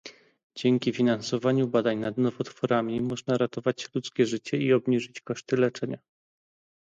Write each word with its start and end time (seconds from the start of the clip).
Dzięki 0.55 0.93
finansowaniu 0.93 1.67
badań 1.67 1.97
nad 1.99 2.17
nowotworami 2.17 3.01
można 3.01 3.37
ratować 3.37 3.87
ludzkie 3.95 4.25
życie 4.25 4.57
i 4.57 4.73
obniżyć 4.73 5.21
koszty 5.21 5.57
leczenia 5.57 5.97